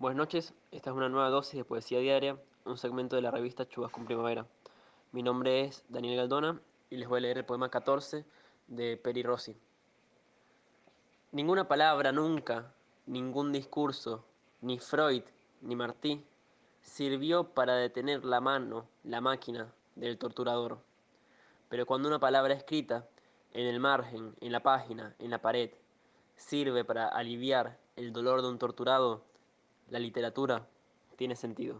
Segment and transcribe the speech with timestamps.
[0.00, 3.68] Buenas noches, esta es una nueva dosis de poesía diaria, un segmento de la revista
[3.68, 4.46] Chubasco en Primavera.
[5.10, 8.24] Mi nombre es Daniel Galdona y les voy a leer el poema 14
[8.68, 9.56] de Peri Rossi.
[11.32, 12.72] Ninguna palabra nunca,
[13.06, 14.24] ningún discurso,
[14.60, 15.24] ni Freud
[15.62, 16.24] ni Martí,
[16.80, 20.78] sirvió para detener la mano, la máquina del torturador.
[21.68, 23.04] Pero cuando una palabra escrita,
[23.52, 25.72] en el margen, en la página, en la pared,
[26.36, 29.24] sirve para aliviar el dolor de un torturado,
[29.90, 30.66] la literatura
[31.16, 31.78] tiene sentido.